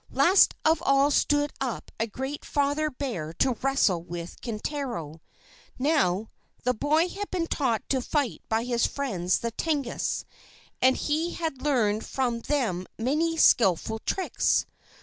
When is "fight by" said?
8.01-8.63